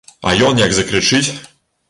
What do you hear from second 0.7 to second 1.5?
закрычыць!